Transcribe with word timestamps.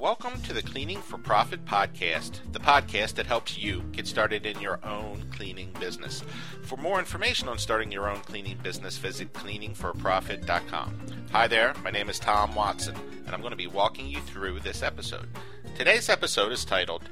Welcome 0.00 0.40
to 0.44 0.54
the 0.54 0.62
Cleaning 0.62 1.02
for 1.02 1.18
Profit 1.18 1.62
podcast, 1.66 2.40
the 2.52 2.58
podcast 2.58 3.16
that 3.16 3.26
helps 3.26 3.58
you 3.58 3.82
get 3.92 4.06
started 4.06 4.46
in 4.46 4.58
your 4.58 4.82
own 4.82 5.26
cleaning 5.30 5.74
business. 5.78 6.24
For 6.62 6.78
more 6.78 6.98
information 6.98 7.48
on 7.48 7.58
starting 7.58 7.92
your 7.92 8.08
own 8.08 8.20
cleaning 8.20 8.56
business, 8.62 8.96
visit 8.96 9.34
cleaningforprofit.com. 9.34 11.00
Hi 11.32 11.46
there, 11.46 11.74
my 11.84 11.90
name 11.90 12.08
is 12.08 12.18
Tom 12.18 12.54
Watson, 12.54 12.96
and 13.26 13.34
I'm 13.34 13.42
going 13.42 13.50
to 13.50 13.58
be 13.58 13.66
walking 13.66 14.06
you 14.06 14.22
through 14.22 14.60
this 14.60 14.82
episode. 14.82 15.28
Today's 15.76 16.08
episode 16.08 16.50
is 16.50 16.64
titled 16.64 17.10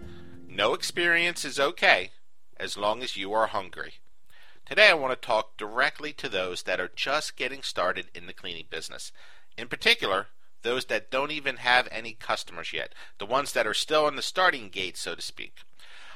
No 0.48 0.73
Experience 0.73 1.45
is 1.45 1.61
Okay 1.61 2.12
as 2.57 2.79
Long 2.79 3.02
as 3.02 3.18
You 3.18 3.34
Are 3.34 3.48
Hungry. 3.48 3.96
Today 4.64 4.89
I 4.89 4.95
want 4.95 5.12
to 5.12 5.27
talk 5.27 5.59
directly 5.59 6.14
to 6.14 6.29
those 6.30 6.62
that 6.62 6.80
are 6.80 6.91
just 6.96 7.36
getting 7.36 7.61
started 7.61 8.07
in 8.14 8.25
the 8.25 8.32
cleaning 8.32 8.64
business. 8.70 9.12
In 9.59 9.68
particular, 9.68 10.29
those 10.63 10.87
that 10.87 11.11
don't 11.11 11.31
even 11.31 11.57
have 11.57 11.89
any 11.91 12.13
customers 12.13 12.73
yet, 12.73 12.95
the 13.19 13.27
ones 13.27 13.53
that 13.53 13.67
are 13.67 13.75
still 13.75 14.09
in 14.09 14.16
the 14.16 14.23
starting 14.23 14.69
gate, 14.69 14.97
so 14.97 15.15
to 15.15 15.23
speak. 15.23 15.57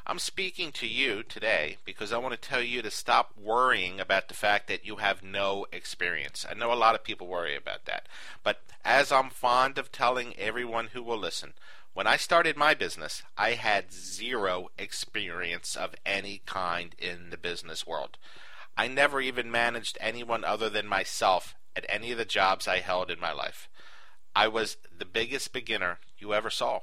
I'm 0.05 0.19
speaking 0.19 0.73
to 0.73 0.87
you 0.89 1.23
today 1.23 1.77
because 1.85 2.13
I 2.13 2.19
want 2.19 2.33
to 2.33 2.49
tell 2.49 2.61
you 2.61 2.83
to 2.83 2.91
stop 2.91 3.33
worrying 3.41 4.01
about 4.01 4.27
the 4.27 4.35
fact 4.35 4.67
that 4.67 4.85
you 4.85 4.97
have 4.97 5.23
no 5.23 5.67
experience. 5.73 6.45
I 6.49 6.55
know 6.55 6.73
a 6.73 6.75
lot 6.75 6.97
of 6.97 7.05
people 7.05 7.29
worry 7.29 7.55
about 7.55 7.85
that. 7.85 8.09
But 8.43 8.63
as 8.85 9.13
I'm 9.13 9.31
fond 9.31 9.79
of 9.79 9.93
telling 9.93 10.35
everyone 10.37 10.89
who 10.89 11.05
will 11.05 11.19
listen, 11.19 11.53
when 11.95 12.09
I 12.09 12.17
started 12.17 12.57
my 12.57 12.75
business, 12.75 13.23
I 13.39 13.51
had 13.53 13.93
zero 13.93 14.71
experience 14.77 15.77
of 15.77 15.95
any 16.05 16.43
kind 16.47 16.97
in 16.99 17.31
the 17.31 17.37
business 17.37 17.87
world. 17.87 18.19
I 18.77 18.89
never 18.89 19.21
even 19.21 19.51
managed 19.51 19.99
anyone 20.01 20.45
other 20.45 20.69
than 20.69 20.87
myself 20.87 21.55
at 21.77 21.87
any 21.89 22.11
of 22.11 22.19
the 22.19 22.25
jobs 22.25 22.67
I 22.67 22.79
held 22.79 23.11
in 23.11 23.21
my 23.21 23.33
life. 23.33 23.69
I 24.35 24.49
was 24.49 24.77
the 24.97 25.05
biggest 25.05 25.53
beginner 25.53 25.99
you 26.19 26.33
ever 26.33 26.51
saw. 26.51 26.81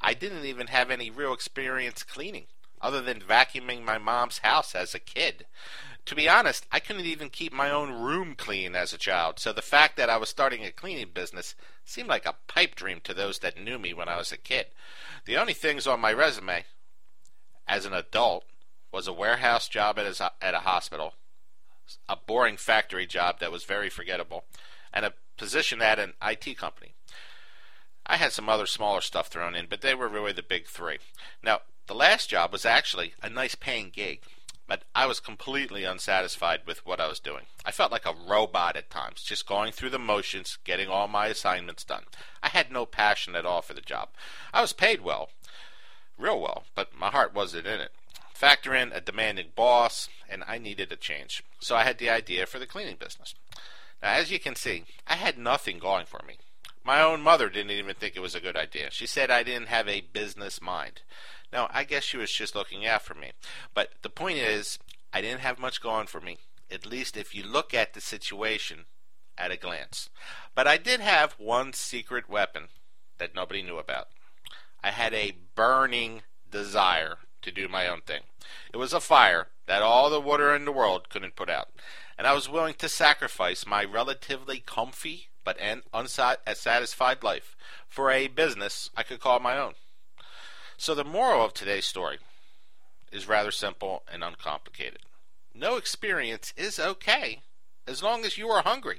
I 0.00 0.14
didn't 0.14 0.44
even 0.44 0.68
have 0.68 0.90
any 0.90 1.10
real 1.10 1.34
experience 1.34 2.02
cleaning, 2.02 2.46
other 2.80 3.02
than 3.02 3.20
vacuuming 3.20 3.84
my 3.84 3.98
mom's 3.98 4.38
house 4.38 4.74
as 4.74 4.94
a 4.94 4.98
kid. 4.98 5.46
To 6.06 6.14
be 6.14 6.28
honest, 6.28 6.66
I 6.72 6.80
couldn't 6.80 7.04
even 7.04 7.28
keep 7.28 7.52
my 7.52 7.70
own 7.70 7.92
room 7.92 8.34
clean 8.34 8.74
as 8.74 8.92
a 8.92 8.98
child, 8.98 9.38
so 9.38 9.52
the 9.52 9.60
fact 9.60 9.96
that 9.98 10.08
I 10.08 10.16
was 10.16 10.30
starting 10.30 10.64
a 10.64 10.72
cleaning 10.72 11.10
business 11.12 11.54
seemed 11.84 12.08
like 12.08 12.24
a 12.24 12.36
pipe 12.48 12.74
dream 12.74 13.00
to 13.04 13.12
those 13.12 13.40
that 13.40 13.60
knew 13.60 13.78
me 13.78 13.92
when 13.92 14.08
I 14.08 14.16
was 14.16 14.32
a 14.32 14.38
kid. 14.38 14.66
The 15.26 15.36
only 15.36 15.52
things 15.52 15.86
on 15.86 16.00
my 16.00 16.12
resume 16.12 16.64
as 17.68 17.84
an 17.84 17.92
adult 17.92 18.44
was 18.90 19.06
a 19.06 19.12
warehouse 19.12 19.68
job 19.68 19.98
at 19.98 20.06
a, 20.06 20.32
at 20.40 20.54
a 20.54 20.60
hospital, 20.60 21.14
a 22.08 22.16
boring 22.16 22.56
factory 22.56 23.06
job 23.06 23.38
that 23.40 23.52
was 23.52 23.64
very 23.64 23.90
forgettable, 23.90 24.44
and 24.92 25.04
a 25.04 25.12
position 25.40 25.80
at 25.80 25.98
an 25.98 26.12
IT 26.22 26.58
company. 26.58 26.92
I 28.04 28.18
had 28.18 28.32
some 28.32 28.50
other 28.50 28.66
smaller 28.66 29.00
stuff 29.00 29.28
thrown 29.28 29.54
in, 29.54 29.66
but 29.70 29.80
they 29.80 29.94
were 29.94 30.06
really 30.06 30.32
the 30.32 30.42
big 30.42 30.66
three. 30.66 30.98
Now, 31.42 31.60
the 31.86 31.94
last 31.94 32.28
job 32.28 32.52
was 32.52 32.66
actually 32.66 33.14
a 33.22 33.30
nice 33.30 33.54
paying 33.54 33.88
gig, 33.88 34.20
but 34.68 34.82
I 34.94 35.06
was 35.06 35.18
completely 35.18 35.84
unsatisfied 35.84 36.60
with 36.66 36.84
what 36.84 37.00
I 37.00 37.08
was 37.08 37.20
doing. 37.20 37.44
I 37.64 37.70
felt 37.70 37.90
like 37.90 38.04
a 38.04 38.14
robot 38.28 38.76
at 38.76 38.90
times, 38.90 39.22
just 39.22 39.48
going 39.48 39.72
through 39.72 39.90
the 39.90 39.98
motions, 39.98 40.58
getting 40.62 40.90
all 40.90 41.08
my 41.08 41.28
assignments 41.28 41.84
done. 41.84 42.04
I 42.42 42.48
had 42.48 42.70
no 42.70 42.84
passion 42.84 43.34
at 43.34 43.46
all 43.46 43.62
for 43.62 43.72
the 43.72 43.80
job. 43.80 44.10
I 44.52 44.60
was 44.60 44.74
paid 44.74 45.00
well, 45.00 45.30
real 46.18 46.38
well, 46.38 46.64
but 46.74 46.94
my 46.94 47.08
heart 47.08 47.34
wasn't 47.34 47.66
in 47.66 47.80
it. 47.80 47.92
Factor 48.34 48.74
in 48.74 48.92
a 48.92 49.00
demanding 49.00 49.52
boss, 49.56 50.10
and 50.28 50.44
I 50.46 50.58
needed 50.58 50.92
a 50.92 50.96
change. 50.96 51.42
So 51.60 51.76
I 51.76 51.84
had 51.84 51.96
the 51.96 52.10
idea 52.10 52.44
for 52.44 52.58
the 52.58 52.66
cleaning 52.66 52.96
business. 53.00 53.34
Now, 54.02 54.12
as 54.12 54.30
you 54.30 54.38
can 54.38 54.54
see, 54.54 54.84
I 55.06 55.14
had 55.14 55.38
nothing 55.38 55.78
going 55.78 56.06
for 56.06 56.20
me. 56.26 56.38
My 56.84 57.02
own 57.02 57.20
mother 57.20 57.48
didn't 57.48 57.72
even 57.72 57.94
think 57.94 58.16
it 58.16 58.20
was 58.22 58.34
a 58.34 58.40
good 58.40 58.56
idea. 58.56 58.90
She 58.90 59.06
said 59.06 59.30
I 59.30 59.42
didn't 59.42 59.68
have 59.68 59.88
a 59.88 60.00
business 60.00 60.62
mind. 60.62 61.02
Now, 61.52 61.68
I 61.70 61.84
guess 61.84 62.04
she 62.04 62.16
was 62.16 62.32
just 62.32 62.54
looking 62.54 62.86
out 62.86 63.02
for 63.02 63.14
me. 63.14 63.32
But 63.74 63.90
the 64.02 64.08
point 64.08 64.38
is, 64.38 64.78
I 65.12 65.20
didn't 65.20 65.40
have 65.40 65.58
much 65.58 65.82
going 65.82 66.06
for 66.06 66.20
me, 66.20 66.38
at 66.70 66.86
least 66.86 67.16
if 67.16 67.34
you 67.34 67.42
look 67.42 67.74
at 67.74 67.92
the 67.92 68.00
situation 68.00 68.86
at 69.36 69.50
a 69.50 69.56
glance. 69.56 70.08
But 70.54 70.66
I 70.66 70.76
did 70.76 71.00
have 71.00 71.32
one 71.38 71.72
secret 71.72 72.28
weapon 72.28 72.68
that 73.18 73.34
nobody 73.34 73.62
knew 73.62 73.78
about. 73.78 74.08
I 74.82 74.90
had 74.90 75.12
a 75.12 75.36
burning 75.54 76.22
desire 76.50 77.18
to 77.42 77.50
do 77.50 77.68
my 77.68 77.86
own 77.86 78.00
thing. 78.00 78.22
It 78.72 78.76
was 78.76 78.92
a 78.92 79.00
fire 79.00 79.48
that 79.66 79.82
all 79.82 80.10
the 80.10 80.20
water 80.20 80.54
in 80.54 80.64
the 80.64 80.72
world 80.72 81.08
couldn't 81.08 81.36
put 81.36 81.50
out 81.50 81.68
and 82.20 82.26
I 82.26 82.34
was 82.34 82.50
willing 82.50 82.74
to 82.74 82.88
sacrifice 82.90 83.66
my 83.66 83.82
relatively 83.82 84.58
comfy 84.60 85.30
but 85.42 85.56
unsatisfied 85.94 87.22
life 87.22 87.56
for 87.88 88.10
a 88.10 88.28
business 88.28 88.90
I 88.94 89.04
could 89.04 89.20
call 89.20 89.40
my 89.40 89.56
own. 89.56 89.72
So 90.76 90.94
the 90.94 91.02
moral 91.02 91.42
of 91.42 91.54
today's 91.54 91.86
story 91.86 92.18
is 93.10 93.26
rather 93.26 93.50
simple 93.50 94.02
and 94.12 94.22
uncomplicated. 94.22 94.98
No 95.54 95.78
experience 95.78 96.52
is 96.58 96.78
okay 96.78 97.40
as 97.86 98.02
long 98.02 98.26
as 98.26 98.36
you 98.36 98.50
are 98.50 98.64
hungry. 98.64 98.98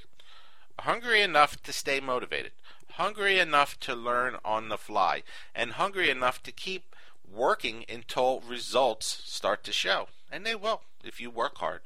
Hungry 0.80 1.22
enough 1.22 1.62
to 1.62 1.72
stay 1.72 2.00
motivated, 2.00 2.53
hungry 2.94 3.38
enough 3.38 3.80
to 3.81 3.94
learn 3.94 4.38
on 4.44 4.69
the 4.69 4.80
fly, 4.80 5.22
and 5.53 5.74
hungry 5.74 6.09
enough 6.09 6.41
to 6.41 6.51
keep 6.51 6.96
working 7.34 7.86
until 7.90 8.42
results 8.42 9.22
start 9.25 9.64
to 9.64 9.72
show. 9.72 10.08
And 10.31 10.46
they 10.46 10.56
will 10.56 10.81
if 11.03 11.19
you 11.19 11.30
work 11.30 11.58
hard. 11.58 11.81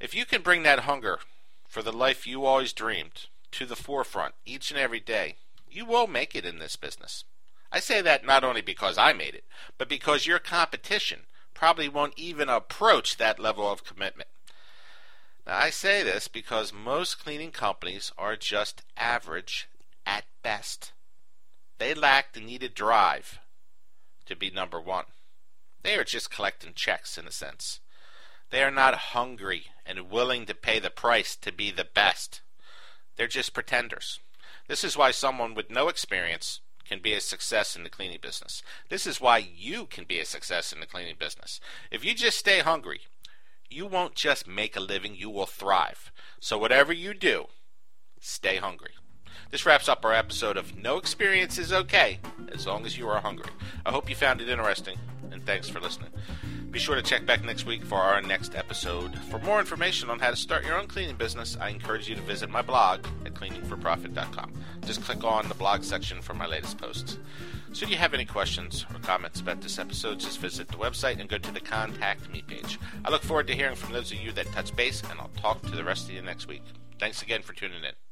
If 0.00 0.14
you 0.14 0.24
can 0.24 0.42
bring 0.42 0.62
that 0.62 0.80
hunger 0.80 1.20
for 1.66 1.82
the 1.82 1.92
life 1.92 2.26
you 2.26 2.44
always 2.44 2.72
dreamed 2.72 3.26
to 3.52 3.66
the 3.66 3.76
forefront 3.76 4.34
each 4.44 4.70
and 4.70 4.78
every 4.78 5.00
day, 5.00 5.36
you 5.70 5.84
will 5.84 6.06
make 6.06 6.34
it 6.34 6.44
in 6.44 6.58
this 6.58 6.76
business. 6.76 7.24
I 7.72 7.80
say 7.80 8.00
that 8.02 8.24
not 8.24 8.44
only 8.44 8.60
because 8.60 8.98
I 8.98 9.12
made 9.12 9.34
it, 9.34 9.44
but 9.78 9.88
because 9.88 10.26
your 10.26 10.38
competition 10.38 11.20
probably 11.54 11.88
won't 11.88 12.18
even 12.18 12.48
approach 12.48 13.16
that 13.16 13.38
level 13.38 13.70
of 13.70 13.84
commitment. 13.84 14.28
Now, 15.46 15.56
I 15.56 15.70
say 15.70 16.02
this 16.02 16.28
because 16.28 16.72
most 16.72 17.22
cleaning 17.22 17.50
companies 17.50 18.12
are 18.18 18.36
just 18.36 18.82
average 18.96 19.68
at 20.04 20.24
best. 20.42 20.92
They 21.78 21.94
lack 21.94 22.32
the 22.32 22.40
needed 22.40 22.74
drive 22.74 23.38
to 24.26 24.36
be 24.36 24.50
number 24.50 24.80
one. 24.80 25.06
They 25.82 25.96
are 25.96 26.04
just 26.04 26.30
collecting 26.30 26.74
checks 26.74 27.16
in 27.16 27.26
a 27.26 27.32
sense. 27.32 27.80
They 28.50 28.62
are 28.62 28.70
not 28.70 29.12
hungry 29.12 29.66
and 29.84 30.10
willing 30.10 30.46
to 30.46 30.54
pay 30.54 30.78
the 30.78 30.90
price 30.90 31.36
to 31.36 31.52
be 31.52 31.70
the 31.70 31.86
best. 31.92 32.42
They're 33.16 33.26
just 33.26 33.54
pretenders. 33.54 34.20
This 34.68 34.84
is 34.84 34.96
why 34.96 35.10
someone 35.10 35.54
with 35.54 35.70
no 35.70 35.88
experience 35.88 36.60
can 36.86 37.00
be 37.00 37.12
a 37.12 37.20
success 37.20 37.74
in 37.76 37.82
the 37.82 37.90
cleaning 37.90 38.18
business. 38.20 38.62
This 38.88 39.06
is 39.06 39.20
why 39.20 39.38
you 39.38 39.86
can 39.86 40.04
be 40.04 40.20
a 40.20 40.24
success 40.24 40.72
in 40.72 40.80
the 40.80 40.86
cleaning 40.86 41.16
business. 41.18 41.60
If 41.90 42.04
you 42.04 42.14
just 42.14 42.38
stay 42.38 42.60
hungry, 42.60 43.00
you 43.68 43.86
won't 43.86 44.14
just 44.14 44.46
make 44.46 44.76
a 44.76 44.80
living, 44.80 45.16
you 45.16 45.28
will 45.30 45.46
thrive. 45.46 46.12
So, 46.40 46.56
whatever 46.56 46.92
you 46.92 47.14
do, 47.14 47.46
stay 48.20 48.56
hungry. 48.56 48.92
This 49.50 49.66
wraps 49.66 49.88
up 49.88 50.04
our 50.04 50.12
episode 50.12 50.56
of 50.56 50.76
No 50.76 50.96
Experience 50.98 51.58
is 51.58 51.72
Okay 51.72 52.18
as 52.52 52.66
long 52.66 52.86
as 52.86 52.98
you 52.98 53.08
are 53.08 53.20
hungry. 53.20 53.50
I 53.84 53.90
hope 53.90 54.08
you 54.08 54.16
found 54.16 54.40
it 54.40 54.48
interesting, 54.48 54.98
and 55.30 55.44
thanks 55.44 55.68
for 55.68 55.80
listening. 55.80 56.10
Be 56.70 56.78
sure 56.78 56.96
to 56.96 57.02
check 57.02 57.24
back 57.24 57.42
next 57.42 57.64
week 57.64 57.84
for 57.84 57.96
our 57.96 58.20
next 58.20 58.54
episode. 58.54 59.16
For 59.30 59.38
more 59.38 59.60
information 59.60 60.10
on 60.10 60.18
how 60.18 60.30
to 60.30 60.36
start 60.36 60.64
your 60.64 60.78
own 60.78 60.88
cleaning 60.88 61.16
business, 61.16 61.56
I 61.60 61.70
encourage 61.70 62.08
you 62.08 62.14
to 62.16 62.22
visit 62.22 62.50
my 62.50 62.60
blog 62.60 63.06
at 63.24 63.34
cleaningforprofit.com. 63.34 64.52
Just 64.84 65.02
click 65.02 65.24
on 65.24 65.48
the 65.48 65.54
blog 65.54 65.84
section 65.84 66.20
for 66.20 66.34
my 66.34 66.46
latest 66.46 66.76
posts. 66.78 67.18
Should 67.72 67.90
you 67.90 67.96
have 67.96 68.14
any 68.14 68.24
questions 68.24 68.86
or 68.92 68.98
comments 69.00 69.40
about 69.40 69.60
this 69.60 69.78
episode, 69.78 70.20
just 70.20 70.38
visit 70.38 70.68
the 70.68 70.76
website 70.76 71.20
and 71.20 71.28
go 71.28 71.38
to 71.38 71.52
the 71.52 71.60
Contact 71.60 72.30
Me 72.32 72.42
page. 72.46 72.78
I 73.04 73.10
look 73.10 73.22
forward 73.22 73.46
to 73.48 73.54
hearing 73.54 73.76
from 73.76 73.92
those 73.92 74.12
of 74.12 74.18
you 74.18 74.32
that 74.32 74.46
touch 74.52 74.74
base, 74.74 75.02
and 75.10 75.20
I'll 75.20 75.30
talk 75.36 75.62
to 75.62 75.76
the 75.76 75.84
rest 75.84 76.08
of 76.08 76.14
you 76.14 76.22
next 76.22 76.48
week. 76.48 76.62
Thanks 76.98 77.22
again 77.22 77.42
for 77.42 77.52
tuning 77.54 77.84
in. 77.84 78.05